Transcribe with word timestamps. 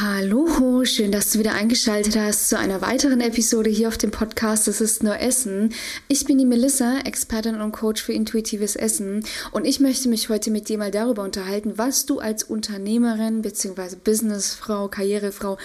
Hallo, 0.00 0.84
schön, 0.84 1.10
dass 1.10 1.32
du 1.32 1.40
wieder 1.40 1.54
eingeschaltet 1.54 2.16
hast 2.16 2.48
zu 2.48 2.56
einer 2.56 2.80
weiteren 2.80 3.20
Episode 3.20 3.68
hier 3.68 3.88
auf 3.88 3.98
dem 3.98 4.12
Podcast 4.12 4.68
Das 4.68 4.80
ist 4.80 5.02
nur 5.02 5.18
Essen. 5.18 5.74
Ich 6.06 6.24
bin 6.24 6.38
die 6.38 6.44
Melissa, 6.44 7.00
Expertin 7.00 7.60
und 7.60 7.72
Coach 7.72 8.04
für 8.04 8.12
intuitives 8.12 8.76
Essen 8.76 9.24
und 9.50 9.64
ich 9.64 9.80
möchte 9.80 10.08
mich 10.08 10.28
heute 10.28 10.52
mit 10.52 10.68
dir 10.68 10.78
mal 10.78 10.92
darüber 10.92 11.24
unterhalten, 11.24 11.78
was 11.78 12.06
du 12.06 12.20
als 12.20 12.44
Unternehmerin 12.44 13.42
bzw. 13.42 13.96
Businessfrau, 13.96 14.86
Karrierefrau 14.86 15.58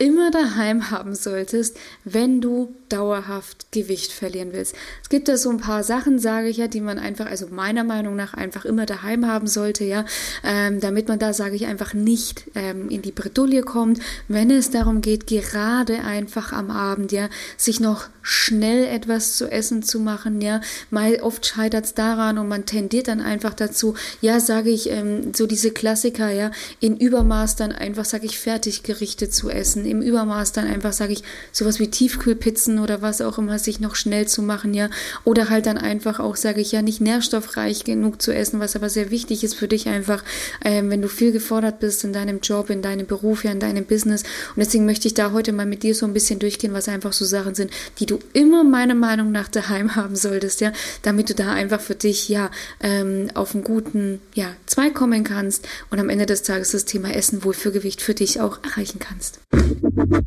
immer 0.00 0.30
daheim 0.30 0.90
haben 0.90 1.14
solltest, 1.14 1.76
wenn 2.04 2.40
du 2.40 2.74
dauerhaft 2.88 3.70
Gewicht 3.70 4.12
verlieren 4.12 4.52
willst. 4.52 4.74
Es 5.02 5.10
gibt 5.10 5.28
da 5.28 5.36
so 5.36 5.50
ein 5.50 5.58
paar 5.58 5.84
Sachen, 5.84 6.18
sage 6.18 6.48
ich 6.48 6.56
ja, 6.56 6.68
die 6.68 6.80
man 6.80 6.98
einfach, 6.98 7.26
also 7.26 7.48
meiner 7.50 7.84
Meinung 7.84 8.16
nach 8.16 8.32
einfach 8.32 8.64
immer 8.64 8.86
daheim 8.86 9.26
haben 9.26 9.46
sollte, 9.46 9.84
ja, 9.84 10.06
ähm, 10.42 10.80
damit 10.80 11.08
man 11.08 11.18
da, 11.18 11.34
sage 11.34 11.54
ich 11.54 11.66
einfach, 11.66 11.92
nicht 11.92 12.44
ähm, 12.54 12.88
in 12.88 13.02
die 13.02 13.12
Bredouille 13.12 13.60
kommt, 13.62 14.00
wenn 14.26 14.50
es 14.50 14.70
darum 14.70 15.02
geht, 15.02 15.26
gerade 15.26 16.00
einfach 16.00 16.52
am 16.52 16.70
Abend, 16.70 17.12
ja, 17.12 17.28
sich 17.58 17.78
noch 17.78 18.08
schnell 18.22 18.86
etwas 18.86 19.36
zu 19.36 19.50
essen 19.50 19.82
zu 19.82 20.00
machen, 20.00 20.40
ja, 20.40 20.62
mal 20.90 21.16
oft 21.20 21.44
scheitert 21.44 21.84
es 21.84 21.94
daran 21.94 22.38
und 22.38 22.48
man 22.48 22.64
tendiert 22.64 23.08
dann 23.08 23.20
einfach 23.20 23.52
dazu, 23.52 23.94
ja, 24.22 24.40
sage 24.40 24.70
ich, 24.70 24.88
ähm, 24.90 25.34
so 25.34 25.46
diese 25.46 25.72
Klassiker, 25.72 26.30
ja, 26.30 26.50
in 26.80 26.96
Übermaß 26.96 27.56
dann 27.56 27.72
einfach, 27.72 28.06
sage 28.06 28.24
ich, 28.24 28.38
Fertiggerichte 28.38 29.28
zu 29.28 29.50
essen, 29.50 29.89
im 29.90 30.02
Übermaß 30.02 30.52
dann 30.52 30.66
einfach, 30.66 30.92
sage 30.92 31.12
ich, 31.12 31.22
sowas 31.52 31.78
wie 31.78 31.88
Tiefkühlpizzen 31.88 32.78
oder 32.78 33.02
was 33.02 33.20
auch 33.20 33.38
immer, 33.38 33.58
sich 33.58 33.80
noch 33.80 33.96
schnell 33.96 34.26
zu 34.26 34.42
machen, 34.42 34.74
ja. 34.74 34.88
Oder 35.24 35.50
halt 35.50 35.66
dann 35.66 35.78
einfach 35.78 36.20
auch, 36.20 36.36
sage 36.36 36.60
ich 36.60 36.72
ja, 36.72 36.82
nicht 36.82 37.00
nährstoffreich 37.00 37.84
genug 37.84 38.22
zu 38.22 38.34
essen, 38.34 38.60
was 38.60 38.76
aber 38.76 38.88
sehr 38.88 39.10
wichtig 39.10 39.44
ist 39.44 39.54
für 39.54 39.68
dich 39.68 39.88
einfach, 39.88 40.24
ähm, 40.64 40.90
wenn 40.90 41.02
du 41.02 41.08
viel 41.08 41.32
gefordert 41.32 41.80
bist 41.80 42.04
in 42.04 42.12
deinem 42.12 42.40
Job, 42.40 42.70
in 42.70 42.82
deinem 42.82 43.06
Beruf, 43.06 43.44
ja, 43.44 43.50
in 43.50 43.60
deinem 43.60 43.84
Business. 43.84 44.22
Und 44.22 44.58
deswegen 44.58 44.86
möchte 44.86 45.08
ich 45.08 45.14
da 45.14 45.32
heute 45.32 45.52
mal 45.52 45.66
mit 45.66 45.82
dir 45.82 45.94
so 45.94 46.06
ein 46.06 46.12
bisschen 46.12 46.38
durchgehen, 46.38 46.72
was 46.72 46.88
einfach 46.88 47.12
so 47.12 47.24
Sachen 47.24 47.54
sind, 47.54 47.70
die 47.98 48.06
du 48.06 48.18
immer 48.32 48.64
meiner 48.64 48.94
Meinung 48.94 49.32
nach 49.32 49.48
daheim 49.48 49.94
haben 49.96 50.16
solltest, 50.16 50.60
ja, 50.60 50.72
damit 51.02 51.30
du 51.30 51.34
da 51.34 51.52
einfach 51.52 51.80
für 51.80 51.94
dich, 51.94 52.28
ja, 52.28 52.50
ähm, 52.80 53.28
auf 53.34 53.54
einen 53.54 53.64
guten, 53.64 54.20
ja, 54.34 54.54
Zweig 54.66 54.94
kommen 54.94 55.24
kannst 55.24 55.66
und 55.90 55.98
am 55.98 56.08
Ende 56.08 56.26
des 56.26 56.42
Tages 56.42 56.72
das 56.72 56.84
Thema 56.84 57.14
Essen, 57.14 57.44
Wohlfühlgewicht 57.44 58.02
für 58.02 58.14
dich 58.14 58.40
auch 58.40 58.62
erreichen 58.62 58.98
kannst. 58.98 59.40
Thank 59.82 60.20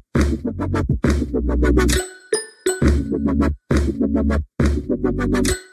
you. 5.47 5.72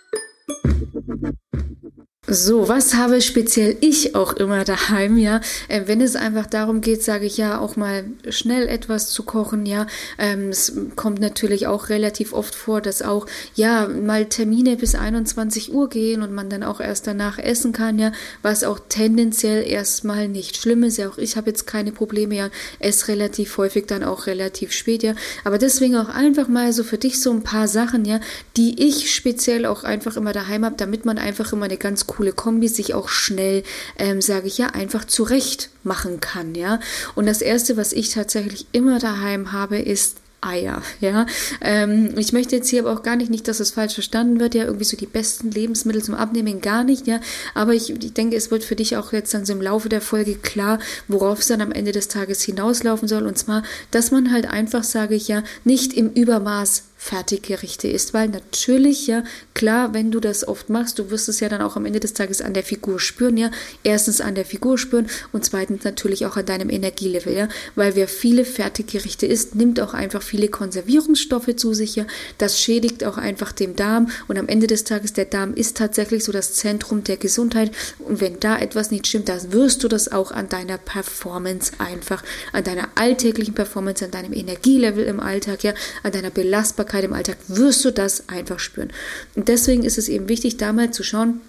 So, 2.32 2.68
was 2.68 2.94
habe 2.94 3.20
speziell 3.22 3.76
ich 3.80 4.14
auch 4.14 4.34
immer 4.34 4.62
daheim, 4.62 5.18
ja? 5.18 5.40
Äh, 5.66 5.82
wenn 5.86 6.00
es 6.00 6.14
einfach 6.14 6.46
darum 6.46 6.80
geht, 6.80 7.02
sage 7.02 7.26
ich 7.26 7.36
ja, 7.36 7.58
auch 7.58 7.74
mal 7.74 8.04
schnell 8.28 8.68
etwas 8.68 9.10
zu 9.10 9.24
kochen, 9.24 9.66
ja. 9.66 9.88
Ähm, 10.16 10.50
es 10.50 10.72
kommt 10.94 11.18
natürlich 11.18 11.66
auch 11.66 11.88
relativ 11.88 12.32
oft 12.32 12.54
vor, 12.54 12.80
dass 12.80 13.02
auch, 13.02 13.26
ja, 13.56 13.88
mal 13.88 14.26
Termine 14.26 14.76
bis 14.76 14.94
21 14.94 15.74
Uhr 15.74 15.88
gehen 15.88 16.22
und 16.22 16.32
man 16.32 16.48
dann 16.48 16.62
auch 16.62 16.78
erst 16.78 17.08
danach 17.08 17.36
essen 17.40 17.72
kann, 17.72 17.98
ja. 17.98 18.12
Was 18.42 18.62
auch 18.62 18.78
tendenziell 18.88 19.66
erstmal 19.66 20.28
nicht 20.28 20.56
schlimm 20.56 20.84
ist. 20.84 20.98
Ja, 20.98 21.08
auch 21.08 21.18
ich 21.18 21.36
habe 21.36 21.50
jetzt 21.50 21.66
keine 21.66 21.90
Probleme, 21.90 22.36
ja. 22.36 22.50
Esse 22.78 23.08
relativ 23.08 23.58
häufig 23.58 23.86
dann 23.86 24.04
auch 24.04 24.28
relativ 24.28 24.70
spät, 24.70 25.02
ja. 25.02 25.16
Aber 25.42 25.58
deswegen 25.58 25.96
auch 25.96 26.08
einfach 26.08 26.46
mal 26.46 26.72
so 26.72 26.84
für 26.84 26.98
dich 26.98 27.20
so 27.20 27.32
ein 27.32 27.42
paar 27.42 27.66
Sachen, 27.66 28.04
ja, 28.04 28.20
die 28.56 28.86
ich 28.86 29.12
speziell 29.12 29.66
auch 29.66 29.82
einfach 29.82 30.16
immer 30.16 30.32
daheim 30.32 30.64
habe, 30.64 30.76
damit 30.78 31.04
man 31.04 31.18
einfach 31.18 31.52
immer 31.52 31.64
eine 31.64 31.76
ganz 31.76 32.06
coole 32.06 32.19
coole 32.20 32.32
Kombi 32.34 32.68
sich 32.68 32.92
auch 32.92 33.08
schnell, 33.08 33.62
ähm, 33.98 34.20
sage 34.20 34.46
ich 34.46 34.58
ja, 34.58 34.66
einfach 34.66 35.06
zurecht 35.06 35.70
machen 35.84 36.20
kann, 36.20 36.54
ja. 36.54 36.78
Und 37.14 37.24
das 37.24 37.40
erste, 37.40 37.78
was 37.78 37.94
ich 37.94 38.10
tatsächlich 38.10 38.66
immer 38.72 38.98
daheim 38.98 39.52
habe, 39.52 39.78
ist 39.78 40.18
Eier, 40.42 40.82
ja. 41.00 41.24
Ähm, 41.62 42.12
ich 42.18 42.34
möchte 42.34 42.56
jetzt 42.56 42.68
hier 42.68 42.82
aber 42.82 42.92
auch 42.92 43.02
gar 43.02 43.16
nicht, 43.16 43.30
nicht, 43.30 43.48
dass 43.48 43.58
es 43.58 43.70
falsch 43.70 43.94
verstanden 43.94 44.38
wird, 44.38 44.54
ja, 44.54 44.64
irgendwie 44.64 44.84
so 44.84 44.98
die 44.98 45.06
besten 45.06 45.50
Lebensmittel 45.50 46.02
zum 46.02 46.14
Abnehmen, 46.14 46.60
gar 46.60 46.84
nicht, 46.84 47.06
ja. 47.06 47.20
Aber 47.54 47.72
ich, 47.72 47.88
ich 47.88 48.12
denke, 48.12 48.36
es 48.36 48.50
wird 48.50 48.64
für 48.64 48.76
dich 48.76 48.98
auch 48.98 49.14
jetzt 49.14 49.32
dann 49.32 49.46
so 49.46 49.54
im 49.54 49.62
Laufe 49.62 49.88
der 49.88 50.02
Folge 50.02 50.34
klar, 50.34 50.78
worauf 51.08 51.38
es 51.38 51.46
dann 51.46 51.62
am 51.62 51.72
Ende 51.72 51.92
des 51.92 52.08
Tages 52.08 52.42
hinauslaufen 52.42 53.08
soll. 53.08 53.26
Und 53.26 53.38
zwar, 53.38 53.62
dass 53.92 54.10
man 54.10 54.30
halt 54.30 54.44
einfach, 54.44 54.84
sage 54.84 55.14
ich 55.14 55.28
ja, 55.28 55.42
nicht 55.64 55.94
im 55.94 56.10
Übermaß 56.10 56.82
Fertiggerichte 57.02 57.88
isst, 57.88 58.12
weil 58.12 58.28
natürlich, 58.28 59.06
ja, 59.06 59.24
klar, 59.54 59.94
wenn 59.94 60.10
du 60.10 60.20
das 60.20 60.46
oft 60.46 60.68
machst, 60.68 60.98
du 60.98 61.10
wirst 61.10 61.30
es 61.30 61.40
ja 61.40 61.48
dann 61.48 61.62
auch 61.62 61.74
am 61.74 61.86
Ende 61.86 61.98
des 61.98 62.12
Tages 62.12 62.42
an 62.42 62.52
der 62.52 62.62
Figur 62.62 63.00
spüren, 63.00 63.38
ja, 63.38 63.50
erstens 63.82 64.20
an 64.20 64.34
der 64.34 64.44
Figur 64.44 64.76
spüren 64.76 65.06
und 65.32 65.42
zweitens 65.42 65.82
natürlich 65.82 66.26
auch 66.26 66.36
an 66.36 66.44
deinem 66.44 66.68
Energielevel, 66.68 67.34
ja, 67.34 67.48
weil 67.74 67.96
wer 67.96 68.06
viele 68.06 68.44
Fertiggerichte 68.44 69.24
isst, 69.24 69.54
nimmt 69.54 69.80
auch 69.80 69.94
einfach 69.94 70.22
viele 70.22 70.48
Konservierungsstoffe 70.48 71.56
zu 71.56 71.72
sich, 71.72 71.96
ja, 71.96 72.04
das 72.36 72.60
schädigt 72.60 73.02
auch 73.04 73.16
einfach 73.16 73.52
den 73.52 73.76
Darm 73.76 74.10
und 74.28 74.36
am 74.36 74.46
Ende 74.46 74.66
des 74.66 74.84
Tages, 74.84 75.14
der 75.14 75.24
Darm 75.24 75.54
ist 75.54 75.78
tatsächlich 75.78 76.22
so 76.22 76.32
das 76.32 76.52
Zentrum 76.52 77.02
der 77.02 77.16
Gesundheit 77.16 77.72
und 77.98 78.20
wenn 78.20 78.38
da 78.40 78.58
etwas 78.58 78.90
nicht 78.90 79.06
stimmt, 79.06 79.30
dann 79.30 79.54
wirst 79.54 79.82
du 79.82 79.88
das 79.88 80.12
auch 80.12 80.32
an 80.32 80.50
deiner 80.50 80.76
Performance 80.76 81.72
einfach, 81.78 82.22
an 82.52 82.62
deiner 82.62 82.88
alltäglichen 82.96 83.54
Performance, 83.54 84.04
an 84.04 84.10
deinem 84.10 84.34
Energielevel 84.34 85.06
im 85.06 85.18
Alltag, 85.18 85.64
ja, 85.64 85.72
an 86.02 86.12
deiner 86.12 86.28
Belastbarkeit 86.28 86.89
Dankbarkeit 86.90 87.04
im 87.04 87.12
Alltag 87.12 87.36
wirst 87.48 87.84
du 87.84 87.90
das 87.90 88.28
einfach 88.28 88.58
spüren. 88.58 88.92
Und 89.36 89.48
deswegen 89.48 89.84
ist 89.84 89.98
es 89.98 90.08
eben 90.08 90.28
wichtig, 90.28 90.56
da 90.56 90.72
mal 90.72 90.90
zu 90.90 91.02
schauen, 91.02 91.40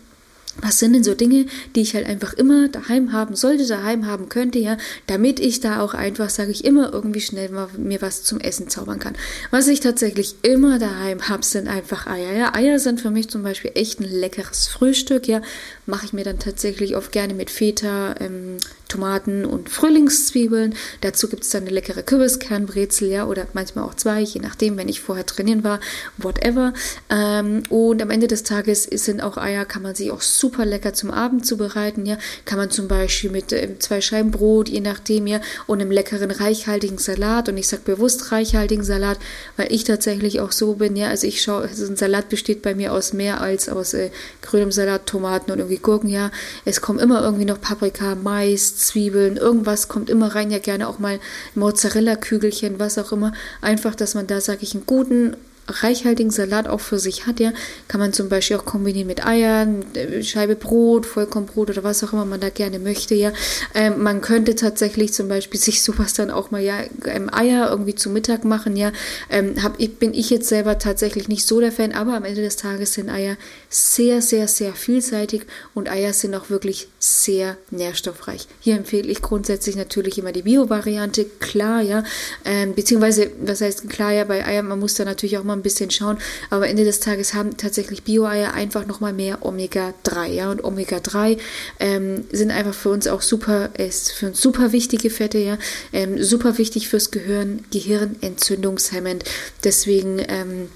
was 0.62 0.80
sind 0.80 0.92
denn 0.92 1.04
so 1.04 1.16
Dinge, 1.16 1.46
die 1.76 1.82
ich 1.82 1.96
halt 1.96 2.06
einfach 2.06 2.34
immer 2.34 2.68
daheim 2.68 3.14
haben 3.14 3.38
sollte, 3.38 3.66
daheim 3.66 4.06
haben 4.06 4.28
könnte, 4.28 4.60
ja, 4.60 4.76
damit 5.08 5.40
ich 5.40 5.62
da 5.62 5.80
auch 5.80 5.94
einfach, 5.94 6.30
sage 6.30 6.52
ich, 6.52 6.66
immer 6.66 6.92
irgendwie 6.92 7.22
schnell 7.22 7.48
mal 7.50 7.70
mir 7.78 8.02
was 8.02 8.24
zum 8.24 8.42
Essen 8.42 8.68
zaubern 8.68 9.00
kann. 9.00 9.16
Was 9.50 9.70
ich 9.70 9.80
tatsächlich 9.80 10.36
immer 10.42 10.78
daheim 10.78 11.30
habe, 11.30 11.46
sind 11.46 11.70
einfach 11.70 12.06
Eier. 12.06 12.34
Ja, 12.34 12.54
Eier 12.54 12.80
sind 12.80 13.00
für 13.00 13.12
mich 13.12 13.30
zum 13.30 13.44
Beispiel 13.44 13.72
echt 13.76 14.02
ein 14.02 14.12
leckeres 14.12 14.68
Frühstück, 14.68 15.26
ja, 15.26 15.42
mache 15.86 16.06
ich 16.06 16.12
mir 16.12 16.26
dann 16.26 16.38
tatsächlich 16.38 16.98
oft 16.98 17.14
gerne 17.14 17.34
mit 17.34 17.50
Feta, 17.50 18.16
ähm, 18.20 18.58
Tomaten 18.92 19.46
und 19.46 19.70
Frühlingszwiebeln. 19.70 20.76
Dazu 21.00 21.30
gibt 21.30 21.44
es 21.44 21.50
dann 21.50 21.64
eine 21.64 21.72
leckere 21.72 22.04
Kürbiskernbrezel, 22.04 23.08
ja, 23.08 23.26
oder 23.26 23.48
manchmal 23.54 23.86
auch 23.86 23.94
zwei, 23.94 24.20
je 24.20 24.42
nachdem, 24.42 24.76
wenn 24.76 24.90
ich 24.90 25.00
vorher 25.00 25.26
trainieren 25.26 25.64
war, 25.64 25.80
whatever. 26.18 26.74
Ähm, 27.10 27.64
und 27.70 28.02
am 28.02 28.10
Ende 28.10 28.28
des 28.28 28.44
Tages 28.44 28.84
sind 28.84 29.22
auch 29.22 29.38
Eier, 29.38 29.64
kann 29.64 29.82
man 29.82 29.96
sie 29.96 30.12
auch 30.12 30.22
super 30.22 30.66
lecker 30.66 30.94
zum 30.94 31.10
Abend 31.10 31.46
zubereiten, 31.46 32.06
ja. 32.06 32.18
Kann 32.44 32.58
man 32.58 32.70
zum 32.70 32.90
Beispiel 32.90 33.32
mit 33.32 33.54
äh, 33.54 33.80
zwei 33.80 34.02
Scheiben 34.02 34.32
Brot, 34.32 34.68
je 34.68 34.82
nachdem, 34.82 35.26
ja, 35.26 35.40
und 35.68 35.80
einem 35.80 35.92
leckeren, 35.92 36.32
reichhaltigen 36.32 36.98
Salat. 36.98 37.48
Und 37.48 37.56
ich 37.56 37.70
sage 37.70 37.84
bewusst 37.86 38.34
reichhaltigen 38.34 38.84
Salat, 38.84 39.20
weil 39.56 39.72
ich 39.72 39.86
tatsächlich 39.86 40.42
auch 40.42 40.52
so 40.52 40.74
bin, 40.74 40.98
ja. 40.98 41.08
Also 41.08 41.28
ich 41.28 41.42
schaue, 41.42 41.62
also 41.62 41.86
ein 41.86 41.96
Salat 41.96 42.28
besteht 42.28 42.62
bei 42.62 42.76
mir 42.76 42.92
aus 42.92 43.14
mehr 43.14 43.40
als 43.40 43.70
aus 43.70 43.94
äh, 43.94 44.12
grünem 44.42 44.74
Salat, 44.74 45.06
Tomaten 45.06 45.52
und 45.52 45.60
irgendwie 45.60 45.78
Gurken, 45.78 46.10
ja. 46.10 46.30
Es 46.66 46.82
kommen 46.82 47.00
immer 47.00 47.24
irgendwie 47.24 47.46
noch 47.46 47.62
Paprika, 47.62 48.16
Mais, 48.16 48.81
Zwiebeln, 48.88 49.38
irgendwas 49.38 49.88
kommt 49.88 50.10
immer 50.10 50.36
rein, 50.36 50.52
ja 50.52 50.60
gerne 50.60 50.88
auch 50.88 51.00
mal 51.00 51.20
Mozzarella-Kügelchen, 51.56 52.80
was 52.80 52.98
auch 52.98 53.12
immer. 53.12 53.34
Einfach, 53.62 53.96
dass 53.96 54.16
man 54.16 54.28
da, 54.28 54.42
sage 54.42 54.60
ich, 54.62 54.74
einen 54.74 54.86
guten 54.86 55.36
reichhaltigen 55.68 56.32
Salat 56.32 56.68
auch 56.68 56.80
für 56.80 57.00
sich 57.00 57.28
hat, 57.28 57.40
ja, 57.40 57.54
kann 57.88 58.00
man 58.00 58.14
zum 58.14 58.30
Beispiel 58.30 58.58
auch 58.58 58.66
kombinieren 58.66 59.08
mit 59.08 59.26
Eiern, 59.26 59.86
äh, 59.96 60.24
Scheibe 60.24 60.56
Brot, 60.56 61.06
Vollkornbrot 61.06 61.70
oder 61.70 61.84
was 61.84 62.04
auch 62.04 62.14
immer 62.14 62.26
man 62.26 62.40
da 62.40 62.50
gerne 62.50 62.80
möchte, 62.80 63.16
ja. 63.16 63.32
Ähm, 63.74 64.02
man 64.04 64.22
könnte 64.22 64.56
tatsächlich 64.56 65.14
zum 65.14 65.28
Beispiel 65.28 65.60
sich 65.60 65.84
sowas 65.84 66.14
dann 66.14 66.32
auch 66.32 66.52
mal, 66.52 66.62
ja, 66.62 66.76
ähm, 67.06 67.34
Eier 67.34 67.70
irgendwie 67.70 67.96
zu 67.96 68.10
Mittag 68.10 68.44
machen, 68.44 68.76
ja. 68.76 68.92
Ähm, 69.30 69.62
hab, 69.64 69.80
ich, 69.80 69.98
bin 69.98 70.14
ich 70.14 70.30
jetzt 70.30 70.50
selber 70.50 70.80
tatsächlich 70.80 71.28
nicht 71.28 71.46
so 71.46 71.60
der 71.60 71.72
Fan, 71.72 71.94
aber 71.94 72.16
am 72.16 72.26
Ende 72.26 72.42
des 72.42 72.56
Tages 72.56 72.94
sind 72.94 73.10
Eier 73.10 73.38
sehr, 73.70 74.22
sehr, 74.22 74.48
sehr 74.48 74.74
vielseitig 74.74 75.44
und 75.74 75.90
Eier 75.90 76.14
sind 76.14 76.36
auch 76.36 76.50
wirklich 76.50 76.88
sehr 77.00 77.58
nährstoffreich. 77.70 78.48
Hier 78.60 78.76
empfehle 78.76 79.10
ich 79.10 79.22
grundsätzlich 79.22 79.76
natürlich 79.76 80.18
immer 80.18 80.32
die 80.32 80.42
Bio-Variante, 80.42 81.26
klar, 81.40 81.82
ja, 81.82 82.04
ähm, 82.46 82.74
beziehungsweise, 82.74 83.32
was 83.42 83.62
heißt 83.62 83.90
klar, 83.90 84.12
ja, 84.12 84.24
bei 84.24 84.46
Eiern, 84.46 84.68
man 84.68 84.80
muss 84.80 84.96
da 84.96 85.06
natürlich 85.06 85.38
auch 85.38 85.44
mal 85.44 85.51
ein 85.54 85.62
bisschen 85.62 85.92
schauen. 85.92 86.18
Aber 86.50 86.68
Ende 86.68 86.84
des 86.84 87.00
Tages 87.00 87.34
haben 87.34 87.58
tatsächlich 87.58 88.04
Bio-Eier 88.04 88.54
einfach 88.54 88.86
nochmal 88.86 89.14
mehr 89.14 89.46
Omega-3. 89.46 90.28
Ja? 90.28 90.52
Und 90.52 90.64
Omega-3 90.64 91.38
ähm, 91.80 92.26
sind 92.32 92.52
einfach 92.52 92.74
für 92.74 92.90
uns 92.90 93.08
auch 93.08 93.22
super, 93.22 93.70
ist 93.78 94.12
für 94.12 94.28
uns 94.28 94.42
super 94.42 94.72
wichtige 94.72 95.10
Fette, 95.10 95.38
ja. 95.38 95.58
Ähm, 95.94 96.22
super 96.22 96.58
wichtig 96.58 96.90
fürs 96.90 97.12
Gehirn, 97.12 97.64
Gehirnentzündungshemmend. 97.72 99.24
Deswegen, 99.64 100.20
ähm, 100.28 100.70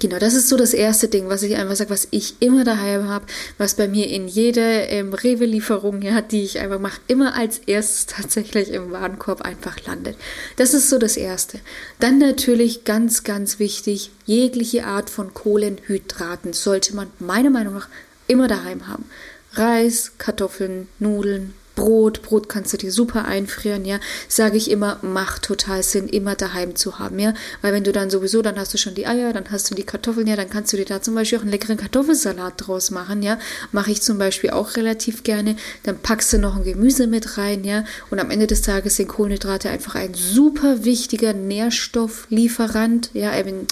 Genau, 0.00 0.18
das 0.18 0.34
ist 0.34 0.48
so 0.48 0.56
das 0.56 0.74
erste 0.74 1.06
Ding, 1.06 1.28
was 1.28 1.44
ich 1.44 1.54
einfach 1.54 1.76
sage, 1.76 1.90
was 1.90 2.08
ich 2.10 2.34
immer 2.40 2.64
daheim 2.64 3.08
habe, 3.08 3.26
was 3.58 3.74
bei 3.74 3.86
mir 3.86 4.08
in 4.08 4.26
jeder 4.26 4.88
ähm, 4.88 5.14
Rewe-Lieferung, 5.14 6.02
ja, 6.02 6.20
die 6.20 6.42
ich 6.42 6.58
einfach 6.58 6.80
mache, 6.80 7.00
immer 7.06 7.36
als 7.36 7.58
erstes 7.58 8.06
tatsächlich 8.16 8.72
im 8.72 8.90
Warenkorb 8.90 9.42
einfach 9.42 9.84
landet. 9.86 10.16
Das 10.56 10.74
ist 10.74 10.90
so 10.90 10.98
das 10.98 11.16
Erste. 11.16 11.60
Dann 12.00 12.18
natürlich 12.18 12.84
ganz, 12.84 13.22
ganz 13.22 13.60
wichtig, 13.60 14.10
jegliche 14.26 14.84
Art 14.84 15.10
von 15.10 15.32
Kohlenhydraten 15.32 16.54
sollte 16.54 16.96
man 16.96 17.08
meiner 17.20 17.50
Meinung 17.50 17.74
nach 17.74 17.88
immer 18.26 18.48
daheim 18.48 18.88
haben. 18.88 19.04
Reis, 19.52 20.12
Kartoffeln, 20.18 20.88
Nudeln, 20.98 21.54
Brot, 21.78 22.22
Brot 22.22 22.48
kannst 22.48 22.72
du 22.72 22.76
dir 22.76 22.90
super 22.90 23.24
einfrieren, 23.24 23.84
ja, 23.84 24.00
sage 24.26 24.56
ich 24.56 24.68
immer, 24.70 24.98
macht 25.02 25.42
total 25.42 25.84
Sinn, 25.84 26.08
immer 26.08 26.34
daheim 26.34 26.74
zu 26.74 26.98
haben, 26.98 27.20
ja, 27.20 27.34
weil 27.62 27.72
wenn 27.72 27.84
du 27.84 27.92
dann 27.92 28.10
sowieso, 28.10 28.42
dann 28.42 28.58
hast 28.58 28.74
du 28.74 28.78
schon 28.78 28.96
die 28.96 29.06
Eier, 29.06 29.32
dann 29.32 29.50
hast 29.52 29.70
du 29.70 29.76
die 29.76 29.84
Kartoffeln, 29.84 30.26
ja, 30.26 30.34
dann 30.34 30.50
kannst 30.50 30.72
du 30.72 30.76
dir 30.76 30.84
da 30.84 31.00
zum 31.00 31.14
Beispiel 31.14 31.38
auch 31.38 31.42
einen 31.42 31.52
leckeren 31.52 31.76
Kartoffelsalat 31.76 32.54
draus 32.56 32.90
machen, 32.90 33.22
ja, 33.22 33.38
mache 33.70 33.92
ich 33.92 34.02
zum 34.02 34.18
Beispiel 34.18 34.50
auch 34.50 34.76
relativ 34.76 35.22
gerne, 35.22 35.54
dann 35.84 35.98
packst 35.98 36.32
du 36.32 36.38
noch 36.38 36.56
ein 36.56 36.64
Gemüse 36.64 37.06
mit 37.06 37.38
rein, 37.38 37.62
ja, 37.62 37.84
und 38.10 38.18
am 38.18 38.30
Ende 38.30 38.48
des 38.48 38.62
Tages 38.62 38.96
sind 38.96 39.08
Kohlenhydrate 39.08 39.70
einfach 39.70 39.94
ein 39.94 40.14
super 40.14 40.84
wichtiger 40.84 41.32
Nährstofflieferant, 41.32 43.10
ja, 43.14 43.38
eben 43.38 43.68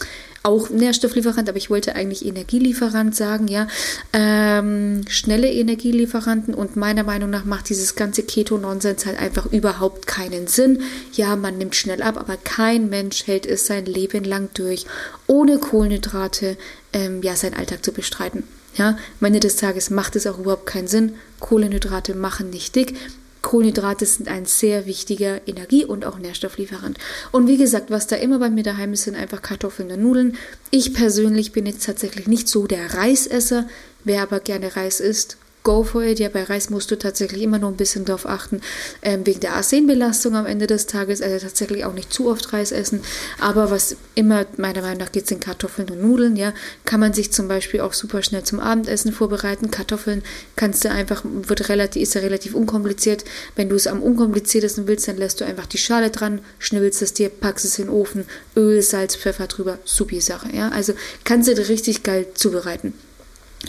auch 0.47 0.71
Nährstofflieferant, 0.71 1.49
aber 1.49 1.59
ich 1.59 1.71
wollte 1.71 1.95
eigentlich 1.95 2.25
Energielieferant 2.25 3.15
sagen, 3.15 3.49
ja. 3.49 3.67
Ähm, 4.13 5.03
schnelle 5.09 5.51
Energielieferanten 5.51 6.55
und 6.55 6.77
meiner 6.77 7.03
Meinung 7.03 7.31
nach 7.31 7.45
macht 7.45 7.69
dieses 7.69 7.97
ganze 7.97 8.23
Keto-Nonsens 8.23 9.05
halt 9.07 9.19
einfach 9.19 9.47
überhaupt 9.47 10.07
keinen 10.07 10.47
Sinn. 10.47 10.83
Ja, 11.13 11.37
man 11.37 11.59
nimmt 11.59 11.75
schnell 11.75 12.01
ab, 12.01 12.17
aber 12.17 12.37
kein 12.37 12.89
Mensch 12.89 13.27
hält 13.27 13.45
es 13.45 13.67
sein 13.67 13.87
Leben 13.87 14.25
lang 14.25 14.49
durch, 14.55 14.87
ohne 15.27 15.59
Kohlenhydrate 15.59 16.57
ähm, 16.93 17.23
ja, 17.23 17.35
seinen 17.35 17.55
Alltag 17.55 17.85
zu 17.85 17.93
bestreiten. 17.93 18.45
Ja, 18.77 18.99
am 19.21 19.27
Ende 19.27 19.41
des 19.41 19.57
Tages 19.57 19.91
macht 19.91 20.17
es 20.17 20.27
auch 20.27 20.39
überhaupt 20.39 20.67
keinen 20.67 20.87
Sinn. 20.87 21.15
Kohlenhydrate 21.41 22.15
machen 22.15 22.51
nicht 22.51 22.77
dick. 22.77 22.95
Kohlenhydrate 23.47 24.05
sind 24.07 24.29
ein 24.29 24.45
sehr 24.45 24.87
wichtiger 24.87 25.47
Energie- 25.47 25.85
und 25.85 26.05
auch 26.05 26.19
Nährstofflieferant. 26.19 26.99
Und 27.31 27.47
wie 27.47 27.57
gesagt, 27.57 27.93
was 27.93 28.09
da 28.09 28.17
immer 28.17 28.41
bei 28.41 28.51
mir 28.51 28.65
daheim 28.65 28.93
ist, 28.93 29.05
sind 29.05 29.15
einfach 29.15 29.41
Kartoffeln 29.41 29.89
und 29.93 30.03
Nudeln. 30.03 30.37
Ich 30.73 30.95
persönlich 30.95 31.53
bin 31.53 31.65
jetzt 31.65 31.87
tatsächlich 31.87 32.27
nicht 32.27 32.49
so 32.49 32.67
der 32.67 32.95
Reisesser. 32.95 33.69
Wer 34.03 34.23
aber 34.23 34.41
gerne 34.41 34.75
Reis 34.75 34.99
isst, 34.99 35.37
go 35.67 35.83
for 35.83 36.05
it. 36.05 36.21
Ja, 36.21 36.29
bei 36.29 36.45
Reis 36.45 36.71
musst 36.71 36.93
du 36.93 36.97
tatsächlich 36.97 37.43
immer 37.43 37.59
noch 37.59 37.71
ein 37.71 37.77
bisschen 37.77 38.05
darauf 38.05 38.25
achten, 38.25 38.61
ähm, 39.03 39.27
wegen 39.27 39.41
der 39.41 39.55
Arsenbelastung 39.55 40.37
am 40.37 40.47
Ende 40.47 40.69
des 40.69 40.87
Tages. 40.87 41.21
Also 41.21 41.45
tatsächlich 41.45 41.85
auch 41.85 41.93
nicht 41.93 42.13
zu 42.13 42.29
oft 42.29 42.53
Reis 42.53 42.71
essen. 42.71 43.03
Aber 43.41 43.69
was 43.73 43.97
immer 44.15 44.47
meiner 44.59 44.83
Meinung 44.83 44.99
nach 44.99 45.11
geht, 45.11 45.27
sind 45.27 45.41
Kartoffeln 45.41 45.91
und 45.91 46.01
Nudeln. 46.01 46.37
Ja, 46.37 46.55
kann 46.85 47.01
man 47.01 47.13
sich 47.13 47.33
zum 47.33 47.49
Beispiel 47.49 47.81
auch 47.81 47.95
super 47.95 48.23
schnell 48.23 48.45
zum 48.45 48.61
Abendessen 48.61 49.13
vorbereiten. 49.13 49.73
Kartoffeln 49.73 50.23
kannst 50.55 50.85
du 50.85 50.91
einfach, 50.93 51.25
wird 51.25 51.69
relativ, 51.69 52.01
ist 52.01 52.15
ja 52.15 52.21
relativ 52.21 52.55
unkompliziert. 52.55 53.25
Wenn 53.57 53.69
du 53.69 53.75
es 53.75 53.89
am 53.89 54.05
unkompliziertesten 54.05 54.87
willst, 54.87 55.09
dann 55.09 55.17
lässt 55.17 55.41
du 55.41 55.45
einfach 55.45 55.67
die 55.67 55.79
Schale 55.79 56.11
dran, 56.11 56.43
schnibbelst 56.61 57.03
es 57.03 57.13
dir, 57.13 57.29
packst 57.29 57.65
es 57.65 57.77
in 57.81 57.87
den 57.87 57.93
Ofen, 57.93 58.25
Öl, 58.55 58.81
Salz, 58.83 59.17
Pfeffer 59.17 59.49
drüber. 59.49 59.81
Supi 59.85 60.21
Sache. 60.21 60.49
Ja, 60.55 60.69
also 60.69 60.93
kannst 61.25 61.49
du 61.49 61.57
dir 61.57 61.69
richtig 61.69 62.05
geil 62.05 62.29
zubereiten. 62.35 62.95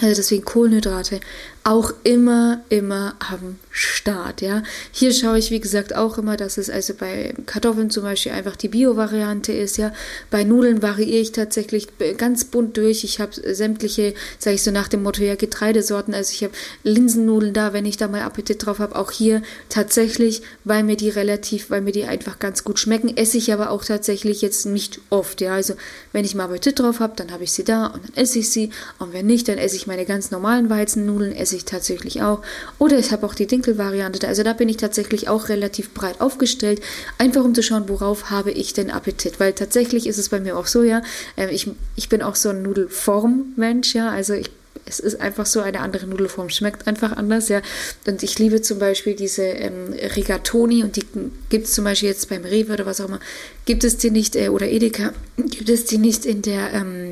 Also 0.02 0.16
deswegen 0.16 0.46
Kohlenhydrate 0.46 1.22
auch 1.68 1.92
immer, 2.04 2.62
immer 2.70 3.16
am 3.20 3.58
Start, 3.72 4.42
ja. 4.42 4.64
Hier 4.94 5.12
schaue 5.14 5.38
ich, 5.38 5.52
wie 5.52 5.60
gesagt, 5.60 5.94
auch 5.94 6.18
immer, 6.18 6.38
dass 6.38 6.58
es 6.58 6.70
also 6.70 6.94
bei 6.94 7.36
Kartoffeln 7.46 7.90
zum 7.90 8.04
Beispiel 8.04 8.32
einfach 8.32 8.56
die 8.56 8.70
Bio-Variante 8.70 9.52
ist, 9.52 9.78
ja. 9.78 9.92
Bei 10.32 10.46
Nudeln 10.46 10.82
variiere 10.82 11.20
ich 11.20 11.34
tatsächlich 11.34 11.90
ganz 12.18 12.46
bunt 12.46 12.78
durch. 12.78 13.04
Ich 13.04 13.20
habe 13.20 13.34
sämtliche, 13.54 14.14
sage 14.40 14.56
ich 14.56 14.64
so 14.64 14.72
nach 14.72 14.88
dem 14.88 15.04
Motto, 15.04 15.22
ja, 15.22 15.36
Getreidesorten. 15.36 16.14
Also 16.14 16.32
ich 16.32 16.44
habe 16.46 16.54
Linsennudeln 16.84 17.54
da, 17.54 17.74
wenn 17.74 17.86
ich 17.86 17.98
da 17.98 18.08
mal 18.08 18.22
Appetit 18.22 18.66
drauf 18.66 18.80
habe. 18.80 18.96
Auch 18.96 19.12
hier 19.12 19.42
tatsächlich, 19.68 20.44
weil 20.64 20.84
mir 20.84 20.96
die 20.96 21.10
relativ, 21.10 21.70
weil 21.70 21.82
mir 21.82 21.92
die 21.92 22.06
einfach 22.06 22.40
ganz 22.40 22.64
gut 22.64 22.80
schmecken, 22.80 23.16
esse 23.16 23.38
ich 23.38 23.52
aber 23.52 23.72
auch 23.72 23.84
tatsächlich 23.84 24.42
jetzt 24.42 24.66
nicht 24.66 25.02
oft, 25.10 25.42
ja. 25.42 25.54
Also 25.54 25.76
wenn 26.14 26.24
ich 26.24 26.34
mal 26.34 26.46
Appetit 26.46 26.80
drauf 26.80 27.02
habe, 27.02 27.14
dann 27.18 27.32
habe 27.32 27.44
ich 27.44 27.52
sie 27.52 27.66
da 27.66 27.88
und 27.88 28.06
dann 28.06 28.16
esse 28.16 28.40
ich 28.40 28.50
sie. 28.50 28.70
Und 29.00 29.12
wenn 29.12 29.26
nicht, 29.26 29.50
dann 29.50 29.58
esse 29.58 29.76
ich 29.76 29.86
meine 29.86 30.06
ganz 30.06 30.32
normalen 30.32 30.70
Weizennudeln, 30.70 31.36
esse 31.36 31.57
ich 31.58 31.66
tatsächlich 31.66 32.22
auch. 32.22 32.42
Oder 32.80 32.98
ich 32.98 33.12
habe 33.12 33.26
auch 33.26 33.36
die 33.36 33.48
Dinkelvariante. 33.48 34.28
Also 34.28 34.44
da 34.44 34.54
bin 34.54 34.70
ich 34.70 34.78
tatsächlich 34.78 35.28
auch 35.28 35.50
relativ 35.50 35.94
breit 35.94 36.22
aufgestellt, 36.22 36.82
einfach 37.18 37.44
um 37.44 37.54
zu 37.54 37.64
schauen, 37.64 37.90
worauf 37.90 38.30
habe 38.30 38.52
ich 38.52 38.74
denn 38.74 38.92
Appetit. 38.92 39.40
Weil 39.40 39.54
tatsächlich 39.54 40.08
ist 40.08 40.18
es 40.18 40.30
bei 40.30 40.40
mir 40.40 40.58
auch 40.58 40.68
so, 40.68 40.84
ja, 40.84 41.02
ähm, 41.36 41.50
ich, 41.52 41.70
ich 41.96 42.10
bin 42.10 42.22
auch 42.22 42.36
so 42.36 42.50
ein 42.50 42.62
Nudelform-Mensch, 42.62 43.96
ja, 43.96 44.10
also 44.10 44.34
ich 44.34 44.52
es 44.88 45.00
ist 45.00 45.20
einfach 45.20 45.46
so, 45.46 45.62
eine 45.62 45.82
andere 45.82 46.08
Nudelform 46.08 46.50
schmeckt 46.50 46.88
einfach 46.88 47.16
anders, 47.16 47.50
ja. 47.50 47.62
Und 48.08 48.24
ich 48.24 48.40
liebe 48.40 48.62
zum 48.62 48.80
Beispiel 48.80 49.16
diese 49.16 49.44
ähm, 49.44 49.94
Rigatoni 50.16 50.84
und 50.84 50.96
die 50.96 51.04
gibt 51.50 51.66
es 51.66 51.74
zum 51.74 51.84
Beispiel 51.84 52.10
jetzt 52.10 52.30
beim 52.30 52.44
Rewe 52.44 52.74
oder 52.74 52.86
was 52.86 53.02
auch 53.02 53.08
immer, 53.08 53.20
gibt 53.66 53.84
es 53.84 53.98
die 53.98 54.12
nicht, 54.12 54.36
äh, 54.36 54.50
oder 54.50 54.68
Edeka, 54.68 55.14
gibt 55.38 55.70
es 55.70 55.86
die 55.86 55.98
nicht 55.98 56.26
in 56.26 56.42
der, 56.42 56.74
ähm, 56.74 57.07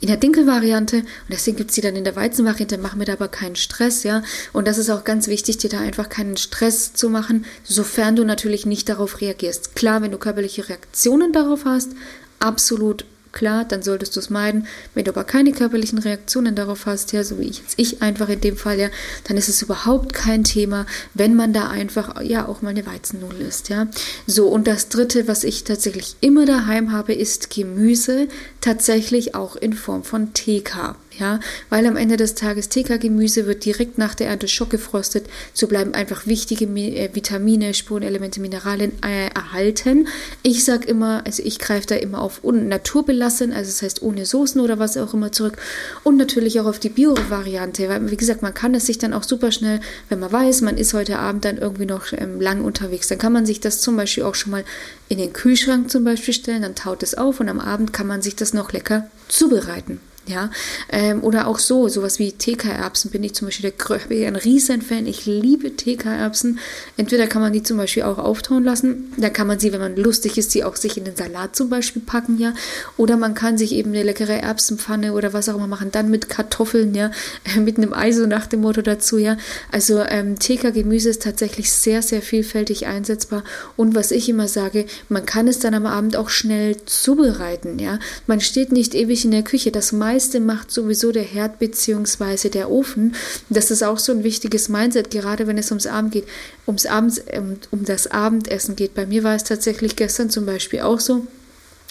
in 0.00 0.08
der 0.08 0.16
Dinkelvariante 0.16 0.98
und 0.98 1.06
deswegen 1.30 1.56
gibt 1.56 1.70
es 1.70 1.74
die 1.74 1.80
dann 1.80 1.96
in 1.96 2.04
der 2.04 2.16
Weizenvariante, 2.16 2.78
mach 2.78 2.94
mir 2.94 3.04
da 3.04 3.14
aber 3.14 3.28
keinen 3.28 3.56
Stress, 3.56 4.02
ja. 4.02 4.22
Und 4.52 4.66
das 4.66 4.78
ist 4.78 4.90
auch 4.90 5.04
ganz 5.04 5.28
wichtig, 5.28 5.58
dir 5.58 5.70
da 5.70 5.80
einfach 5.80 6.08
keinen 6.08 6.36
Stress 6.36 6.92
zu 6.92 7.10
machen, 7.10 7.44
sofern 7.64 8.16
du 8.16 8.24
natürlich 8.24 8.66
nicht 8.66 8.88
darauf 8.88 9.20
reagierst. 9.20 9.74
Klar, 9.74 10.02
wenn 10.02 10.12
du 10.12 10.18
körperliche 10.18 10.68
Reaktionen 10.68 11.32
darauf 11.32 11.64
hast, 11.64 11.90
absolut 12.38 13.04
klar, 13.34 13.66
dann 13.66 13.82
solltest 13.82 14.16
du 14.16 14.20
es 14.20 14.30
meiden. 14.30 14.66
Wenn 14.94 15.04
du 15.04 15.10
aber 15.10 15.24
keine 15.24 15.52
körperlichen 15.52 15.98
Reaktionen 15.98 16.54
darauf 16.54 16.86
hast, 16.86 17.12
ja, 17.12 17.22
so 17.22 17.38
wie 17.38 17.48
ich 17.48 17.58
jetzt 17.58 17.74
ich 17.76 18.00
einfach 18.00 18.30
in 18.30 18.40
dem 18.40 18.56
Fall, 18.56 18.80
ja, 18.80 18.88
dann 19.24 19.36
ist 19.36 19.48
es 19.48 19.60
überhaupt 19.60 20.14
kein 20.14 20.44
Thema, 20.44 20.86
wenn 21.12 21.34
man 21.34 21.52
da 21.52 21.68
einfach, 21.68 22.22
ja, 22.22 22.48
auch 22.48 22.62
mal 22.62 22.70
eine 22.70 22.86
Weizennudel 22.86 23.42
isst, 23.42 23.68
ja. 23.68 23.88
So, 24.26 24.48
und 24.48 24.66
das 24.66 24.88
dritte, 24.88 25.28
was 25.28 25.44
ich 25.44 25.64
tatsächlich 25.64 26.16
immer 26.20 26.46
daheim 26.46 26.92
habe, 26.92 27.12
ist 27.12 27.50
Gemüse, 27.50 28.28
tatsächlich 28.60 29.34
auch 29.34 29.56
in 29.56 29.74
Form 29.74 30.04
von 30.04 30.32
TK 30.32 30.96
ja, 31.18 31.40
weil 31.70 31.86
am 31.86 31.96
Ende 31.96 32.16
des 32.16 32.34
Tages 32.34 32.68
TK-Gemüse 32.68 33.46
wird 33.46 33.64
direkt 33.64 33.98
nach 33.98 34.14
der 34.14 34.28
Ernte 34.28 34.48
schockgefrostet, 34.48 35.26
so 35.52 35.66
bleiben 35.66 35.94
einfach 35.94 36.26
wichtige 36.26 36.64
äh, 36.64 37.10
Vitamine, 37.12 37.74
Spurenelemente, 37.74 38.40
Mineralien 38.40 38.92
äh, 39.02 39.28
erhalten. 39.28 40.08
Ich 40.42 40.64
sage 40.64 40.86
immer, 40.88 41.22
also 41.26 41.42
ich 41.44 41.58
greife 41.58 41.86
da 41.86 41.94
immer 41.96 42.20
auf 42.20 42.42
naturbelassen, 42.42 43.52
also 43.52 43.70
das 43.70 43.82
heißt 43.82 44.02
ohne 44.02 44.26
Soßen 44.26 44.60
oder 44.60 44.78
was 44.78 44.96
auch 44.96 45.14
immer 45.14 45.32
zurück 45.32 45.56
und 46.02 46.16
natürlich 46.16 46.60
auch 46.60 46.66
auf 46.66 46.78
die 46.78 46.88
Bio-Variante, 46.88 47.88
weil 47.88 48.10
wie 48.10 48.16
gesagt, 48.16 48.42
man 48.42 48.54
kann 48.54 48.74
es 48.74 48.86
sich 48.86 48.98
dann 48.98 49.12
auch 49.12 49.24
super 49.24 49.52
schnell, 49.52 49.80
wenn 50.08 50.18
man 50.18 50.32
weiß, 50.32 50.62
man 50.62 50.76
ist 50.76 50.94
heute 50.94 51.18
Abend 51.18 51.44
dann 51.44 51.58
irgendwie 51.58 51.86
noch 51.86 52.12
ähm, 52.12 52.40
lang 52.40 52.62
unterwegs, 52.64 53.08
dann 53.08 53.18
kann 53.18 53.32
man 53.32 53.46
sich 53.46 53.60
das 53.60 53.80
zum 53.80 53.96
Beispiel 53.96 54.24
auch 54.24 54.34
schon 54.34 54.52
mal 54.52 54.64
in 55.08 55.18
den 55.18 55.32
Kühlschrank 55.32 55.90
zum 55.90 56.04
Beispiel 56.04 56.34
stellen, 56.34 56.62
dann 56.62 56.74
taut 56.74 57.02
es 57.02 57.14
auf 57.14 57.40
und 57.40 57.48
am 57.48 57.60
Abend 57.60 57.92
kann 57.92 58.06
man 58.06 58.22
sich 58.22 58.36
das 58.36 58.54
noch 58.54 58.72
lecker 58.72 59.08
zubereiten. 59.28 60.00
Ja, 60.26 60.50
ähm, 60.90 61.22
oder 61.22 61.46
auch 61.46 61.58
so, 61.58 61.88
sowas 61.88 62.18
wie 62.18 62.32
TK-Erbsen 62.32 63.10
bin 63.10 63.22
ich 63.22 63.34
zum 63.34 63.48
Beispiel 63.48 63.70
der, 63.70 64.26
ein 64.26 64.36
riesen 64.36 64.80
Fan. 64.80 65.06
Ich 65.06 65.26
liebe 65.26 65.76
TK-Erbsen. 65.76 66.58
Entweder 66.96 67.26
kann 67.26 67.42
man 67.42 67.52
die 67.52 67.62
zum 67.62 67.76
Beispiel 67.76 68.04
auch 68.04 68.16
auftauen 68.16 68.64
lassen, 68.64 69.12
da 69.18 69.28
kann 69.28 69.46
man 69.46 69.58
sie, 69.58 69.72
wenn 69.72 69.82
man 69.82 69.96
lustig 69.96 70.38
ist, 70.38 70.50
sie 70.50 70.64
auch 70.64 70.76
sich 70.76 70.96
in 70.96 71.04
den 71.04 71.14
Salat 71.14 71.54
zum 71.54 71.68
Beispiel 71.68 72.00
packen, 72.00 72.38
ja. 72.38 72.54
Oder 72.96 73.18
man 73.18 73.34
kann 73.34 73.58
sich 73.58 73.72
eben 73.72 73.90
eine 73.90 74.02
leckere 74.02 74.40
Erbsenpfanne 74.40 75.12
oder 75.12 75.34
was 75.34 75.50
auch 75.50 75.56
immer 75.56 75.66
machen, 75.66 75.90
dann 75.92 76.10
mit 76.10 76.30
Kartoffeln, 76.30 76.94
ja, 76.94 77.10
mit 77.58 77.76
einem 77.76 77.92
Ei 77.92 78.10
so 78.10 78.26
nach 78.26 78.46
dem 78.46 78.62
Motto 78.62 78.80
dazu, 78.80 79.18
ja. 79.18 79.36
Also 79.70 80.02
ähm, 80.08 80.38
TK-Gemüse 80.38 81.10
ist 81.10 81.22
tatsächlich 81.22 81.70
sehr, 81.70 82.00
sehr 82.00 82.22
vielfältig 82.22 82.86
einsetzbar. 82.86 83.44
Und 83.76 83.94
was 83.94 84.10
ich 84.10 84.30
immer 84.30 84.48
sage, 84.48 84.86
man 85.10 85.26
kann 85.26 85.48
es 85.48 85.58
dann 85.58 85.74
am 85.74 85.84
Abend 85.84 86.16
auch 86.16 86.30
schnell 86.30 86.78
zubereiten, 86.86 87.78
ja. 87.78 87.98
Man 88.26 88.40
steht 88.40 88.72
nicht 88.72 88.94
ewig 88.94 89.26
in 89.26 89.30
der 89.30 89.42
Küche. 89.42 89.70
Das 89.70 89.92
meiste 89.92 90.13
meiste 90.14 90.38
macht 90.38 90.70
sowieso 90.70 91.10
der 91.10 91.24
Herd 91.24 91.58
bzw. 91.58 92.48
der 92.48 92.70
Ofen. 92.70 93.16
Das 93.48 93.72
ist 93.72 93.82
auch 93.82 93.98
so 93.98 94.12
ein 94.12 94.22
wichtiges 94.22 94.68
Mindset, 94.68 95.10
gerade 95.10 95.48
wenn 95.48 95.58
es 95.58 95.70
ums 95.72 95.88
Abend 95.88 96.12
geht, 96.12 96.26
ums 96.68 96.86
Abends, 96.86 97.20
um, 97.36 97.56
um 97.72 97.84
das 97.84 98.06
Abendessen 98.06 98.76
geht. 98.76 98.94
Bei 98.94 99.06
mir 99.06 99.24
war 99.24 99.34
es 99.34 99.42
tatsächlich 99.42 99.96
gestern 99.96 100.30
zum 100.30 100.46
Beispiel 100.46 100.80
auch 100.80 101.00
so. 101.00 101.26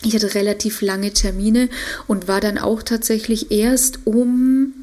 Ich 0.05 0.15
hatte 0.15 0.35
relativ 0.35 0.81
lange 0.81 1.11
Termine 1.11 1.67
und 2.07 2.29
war 2.29 2.39
dann 2.39 2.57
auch 2.57 2.81
tatsächlich 2.81 3.51
erst 3.51 3.99
um 4.05 4.73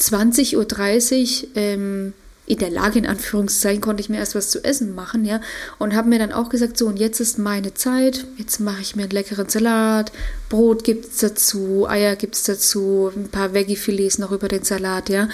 20.30 0.00 0.56
Uhr 0.56 1.48
ähm, 1.56 2.12
in 2.46 2.58
der 2.58 2.70
Lage, 2.70 2.98
in 2.98 3.06
Anführungszeichen, 3.06 3.80
konnte 3.80 4.00
ich 4.00 4.08
mir 4.08 4.18
erst 4.18 4.34
was 4.34 4.50
zu 4.50 4.62
essen 4.64 4.94
machen, 4.94 5.24
ja. 5.24 5.40
Und 5.78 5.94
habe 5.94 6.08
mir 6.08 6.18
dann 6.18 6.32
auch 6.32 6.48
gesagt, 6.48 6.78
so, 6.78 6.86
und 6.86 6.98
jetzt 6.98 7.20
ist 7.20 7.38
meine 7.38 7.74
Zeit, 7.74 8.24
jetzt 8.38 8.60
mache 8.60 8.80
ich 8.80 8.96
mir 8.96 9.02
einen 9.02 9.10
leckeren 9.10 9.48
Salat, 9.48 10.12
Brot 10.48 10.84
gibt 10.84 11.06
es 11.06 11.18
dazu, 11.18 11.88
Eier 11.88 12.16
gibt 12.16 12.36
es 12.36 12.44
dazu, 12.44 13.10
ein 13.14 13.28
paar 13.28 13.52
Veggie-Filets 13.52 14.18
noch 14.18 14.32
über 14.32 14.48
den 14.48 14.62
Salat, 14.62 15.08
ja. 15.08 15.28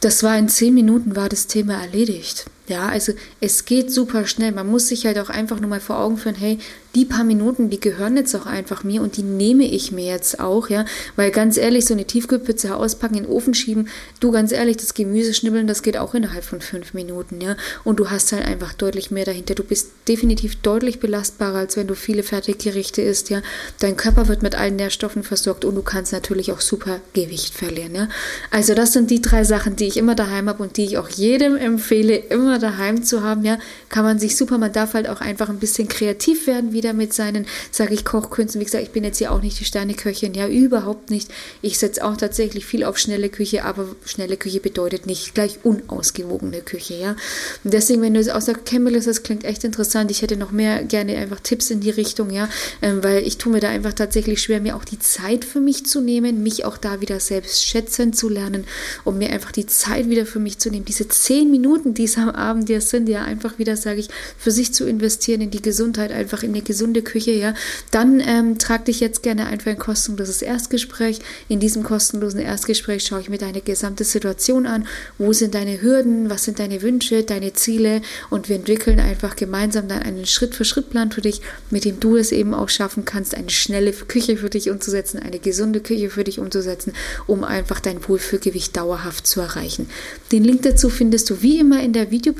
Das 0.00 0.22
war 0.22 0.38
in 0.38 0.48
zehn 0.48 0.72
Minuten 0.72 1.14
war 1.14 1.28
das 1.28 1.46
Thema 1.46 1.74
erledigt. 1.74 2.46
Ja, 2.70 2.88
also 2.88 3.12
es 3.40 3.64
geht 3.64 3.92
super 3.92 4.26
schnell. 4.26 4.52
Man 4.52 4.68
muss 4.68 4.88
sich 4.88 5.04
halt 5.04 5.18
auch 5.18 5.28
einfach 5.28 5.60
nur 5.60 5.68
mal 5.68 5.80
vor 5.80 5.98
Augen 5.98 6.16
führen, 6.16 6.36
hey, 6.36 6.58
die 6.94 7.04
paar 7.04 7.24
Minuten, 7.24 7.70
die 7.70 7.78
gehören 7.78 8.16
jetzt 8.16 8.34
auch 8.34 8.46
einfach 8.46 8.82
mir 8.82 9.00
und 9.02 9.16
die 9.16 9.22
nehme 9.22 9.64
ich 9.64 9.92
mir 9.92 10.06
jetzt 10.06 10.40
auch, 10.40 10.68
ja. 10.68 10.84
Weil 11.16 11.30
ganz 11.30 11.56
ehrlich, 11.56 11.84
so 11.84 11.94
eine 11.94 12.04
Tiefkühlpizza 12.04 12.74
auspacken, 12.74 13.16
in 13.16 13.24
den 13.24 13.32
Ofen 13.32 13.54
schieben, 13.54 13.88
du 14.18 14.32
ganz 14.32 14.50
ehrlich, 14.50 14.76
das 14.76 14.94
Gemüse 14.94 15.34
schnibbeln, 15.34 15.66
das 15.66 15.82
geht 15.82 15.96
auch 15.96 16.14
innerhalb 16.14 16.44
von 16.44 16.60
fünf 16.60 16.94
Minuten, 16.94 17.40
ja. 17.40 17.56
Und 17.84 18.00
du 18.00 18.10
hast 18.10 18.32
halt 18.32 18.44
einfach 18.44 18.72
deutlich 18.74 19.10
mehr 19.10 19.24
dahinter. 19.24 19.54
Du 19.54 19.62
bist 19.62 19.90
definitiv 20.08 20.56
deutlich 20.56 20.98
belastbarer, 20.98 21.58
als 21.58 21.76
wenn 21.76 21.86
du 21.86 21.94
viele 21.94 22.22
Fertiggerichte 22.22 23.02
isst, 23.02 23.30
ja. 23.30 23.42
Dein 23.78 23.96
Körper 23.96 24.26
wird 24.28 24.42
mit 24.42 24.56
allen 24.56 24.76
Nährstoffen 24.76 25.22
versorgt 25.22 25.64
und 25.64 25.74
du 25.74 25.82
kannst 25.82 26.12
natürlich 26.12 26.50
auch 26.52 26.60
super 26.60 27.00
Gewicht 27.14 27.54
verlieren, 27.54 27.94
ja. 27.94 28.08
Also 28.50 28.74
das 28.74 28.92
sind 28.92 29.10
die 29.10 29.22
drei 29.22 29.44
Sachen, 29.44 29.76
die 29.76 29.86
ich 29.86 29.96
immer 29.96 30.14
daheim 30.14 30.48
habe 30.48 30.62
und 30.62 30.76
die 30.76 30.84
ich 30.84 30.98
auch 30.98 31.08
jedem 31.08 31.56
empfehle, 31.56 32.16
immer 32.16 32.58
daheim 32.60 33.04
zu 33.04 33.22
haben, 33.22 33.44
ja. 33.44 33.58
Kann 33.88 34.04
man 34.04 34.18
sich 34.18 34.36
super, 34.36 34.58
man 34.58 34.72
darf 34.72 34.94
halt 34.94 35.08
auch 35.08 35.20
einfach 35.20 35.48
ein 35.48 35.58
bisschen 35.58 35.88
kreativ 35.88 36.46
werden, 36.46 36.72
wie 36.72 36.80
wieder 36.80 36.94
mit 36.94 37.12
seinen, 37.12 37.44
sage 37.70 37.92
ich, 37.92 38.06
Kochkünsten. 38.06 38.58
Wie 38.58 38.64
gesagt, 38.64 38.84
ich 38.84 38.90
bin 38.90 39.04
jetzt 39.04 39.18
hier 39.18 39.32
auch 39.32 39.42
nicht 39.42 39.60
die 39.60 39.66
Sterneköchin, 39.66 40.32
ja, 40.32 40.48
überhaupt 40.48 41.10
nicht. 41.10 41.30
Ich 41.60 41.78
setze 41.78 42.02
auch 42.02 42.16
tatsächlich 42.16 42.64
viel 42.64 42.84
auf 42.84 42.96
schnelle 42.96 43.28
Küche, 43.28 43.66
aber 43.66 43.86
schnelle 44.06 44.38
Küche 44.38 44.60
bedeutet 44.60 45.04
nicht 45.04 45.34
gleich 45.34 45.58
unausgewogene 45.62 46.62
Küche, 46.62 46.94
ja. 46.94 47.16
Und 47.64 47.74
deswegen, 47.74 48.00
wenn 48.00 48.14
du 48.14 48.20
jetzt 48.20 48.32
auch 48.32 48.40
sagst, 48.40 48.64
Campbell 48.64 48.98
das 48.98 49.22
klingt 49.22 49.44
echt 49.44 49.62
interessant, 49.64 50.10
ich 50.10 50.22
hätte 50.22 50.38
noch 50.38 50.52
mehr 50.52 50.82
gerne 50.84 51.18
einfach 51.18 51.40
Tipps 51.40 51.70
in 51.70 51.80
die 51.80 51.90
Richtung, 51.90 52.30
ja, 52.30 52.48
ähm, 52.80 53.04
weil 53.04 53.26
ich 53.26 53.36
tue 53.36 53.52
mir 53.52 53.60
da 53.60 53.68
einfach 53.68 53.92
tatsächlich 53.92 54.40
schwer, 54.40 54.62
mir 54.62 54.76
auch 54.76 54.84
die 54.86 54.98
Zeit 54.98 55.44
für 55.44 55.60
mich 55.60 55.84
zu 55.84 56.00
nehmen, 56.00 56.42
mich 56.42 56.64
auch 56.64 56.78
da 56.78 57.02
wieder 57.02 57.20
selbst 57.20 57.66
schätzen 57.66 58.14
zu 58.14 58.30
lernen, 58.30 58.64
um 59.04 59.18
mir 59.18 59.28
einfach 59.30 59.52
die 59.52 59.66
Zeit 59.66 60.08
wieder 60.08 60.24
für 60.24 60.38
mich 60.38 60.58
zu 60.58 60.70
nehmen, 60.70 60.86
diese 60.86 61.08
zehn 61.08 61.50
Minuten, 61.50 61.92
die 61.92 62.04
es 62.04 62.16
am 62.16 62.30
Abend 62.30 62.49
ja 62.68 62.80
sind, 62.80 63.08
ja, 63.08 63.22
einfach 63.22 63.58
wieder, 63.58 63.76
sage 63.76 64.00
ich, 64.00 64.08
für 64.38 64.50
sich 64.50 64.72
zu 64.72 64.86
investieren, 64.86 65.40
in 65.40 65.50
die 65.50 65.62
Gesundheit, 65.62 66.12
einfach 66.12 66.42
in 66.42 66.52
die 66.52 66.64
gesunde 66.64 67.02
Küche, 67.02 67.32
ja, 67.32 67.54
dann 67.90 68.20
ähm, 68.20 68.58
trag 68.58 68.84
dich 68.84 69.00
jetzt 69.00 69.22
gerne 69.22 69.46
einfach 69.46 69.70
ein 69.70 69.78
kostenloses 69.78 70.42
Erstgespräch. 70.42 71.20
In 71.48 71.60
diesem 71.60 71.82
kostenlosen 71.82 72.40
Erstgespräch 72.40 73.04
schaue 73.04 73.20
ich 73.20 73.28
mir 73.28 73.38
deine 73.38 73.60
gesamte 73.60 74.04
Situation 74.04 74.66
an. 74.66 74.86
Wo 75.18 75.32
sind 75.32 75.54
deine 75.54 75.80
Hürden? 75.80 76.30
Was 76.30 76.44
sind 76.44 76.58
deine 76.58 76.82
Wünsche, 76.82 77.22
deine 77.22 77.52
Ziele? 77.52 78.02
Und 78.30 78.48
wir 78.48 78.56
entwickeln 78.56 79.00
einfach 79.00 79.36
gemeinsam 79.36 79.88
dann 79.88 80.02
einen 80.02 80.26
Schritt-für-Schritt-Plan 80.26 81.12
für 81.12 81.20
dich, 81.20 81.40
mit 81.70 81.84
dem 81.84 82.00
du 82.00 82.16
es 82.16 82.32
eben 82.32 82.54
auch 82.54 82.68
schaffen 82.68 83.04
kannst, 83.04 83.34
eine 83.34 83.50
schnelle 83.50 83.92
Küche 83.92 84.36
für 84.36 84.50
dich 84.50 84.70
umzusetzen, 84.70 85.18
eine 85.18 85.38
gesunde 85.38 85.80
Küche 85.80 86.10
für 86.10 86.24
dich 86.24 86.38
umzusetzen, 86.38 86.92
um 87.26 87.44
einfach 87.44 87.80
dein 87.80 88.06
Wohlfühlgewicht 88.06 88.76
dauerhaft 88.76 89.26
zu 89.26 89.40
erreichen. 89.40 89.88
Den 90.32 90.44
Link 90.44 90.62
dazu 90.62 90.88
findest 90.88 91.30
du 91.30 91.42
wie 91.42 91.58
immer 91.58 91.82
in 91.82 91.92
der 91.92 92.10
Videobeschreibung 92.10 92.39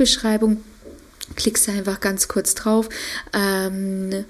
klickst 1.36 1.68
du 1.68 1.72
einfach 1.72 2.00
ganz 2.00 2.28
kurz 2.28 2.54
drauf. 2.54 2.88
Ähm, 3.32 4.24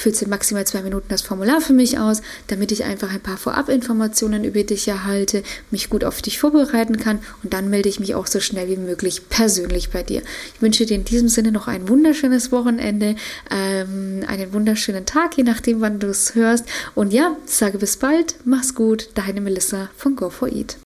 füllst 0.00 0.22
in 0.22 0.30
maximal 0.30 0.66
zwei 0.66 0.82
Minuten 0.82 1.08
das 1.08 1.22
Formular 1.22 1.60
für 1.60 1.72
mich 1.72 1.98
aus, 1.98 2.22
damit 2.48 2.72
ich 2.72 2.84
einfach 2.84 3.12
ein 3.12 3.20
paar 3.20 3.36
Vorabinformationen 3.36 4.44
über 4.44 4.64
dich 4.64 4.88
erhalte, 4.88 5.42
mich 5.70 5.90
gut 5.90 6.04
auf 6.04 6.22
dich 6.22 6.38
vorbereiten 6.38 6.96
kann 6.96 7.20
und 7.42 7.52
dann 7.52 7.70
melde 7.70 7.88
ich 7.88 8.00
mich 8.00 8.14
auch 8.14 8.26
so 8.26 8.40
schnell 8.40 8.68
wie 8.68 8.76
möglich 8.76 9.28
persönlich 9.28 9.90
bei 9.90 10.02
dir. 10.02 10.22
Ich 10.54 10.62
wünsche 10.62 10.86
dir 10.86 10.94
in 10.94 11.04
diesem 11.04 11.28
Sinne 11.28 11.52
noch 11.52 11.68
ein 11.68 11.88
wunderschönes 11.88 12.50
Wochenende, 12.50 13.14
ähm, 13.50 14.24
einen 14.26 14.52
wunderschönen 14.52 15.06
Tag, 15.06 15.36
je 15.36 15.44
nachdem, 15.44 15.80
wann 15.80 15.98
du 16.00 16.08
es 16.08 16.34
hörst. 16.34 16.64
Und 16.94 17.12
ja, 17.12 17.36
sage 17.46 17.78
bis 17.78 17.96
bald, 17.96 18.36
mach's 18.44 18.74
gut, 18.74 19.10
deine 19.14 19.40
Melissa 19.40 19.90
von 19.96 20.16
Go4Eat. 20.16 20.76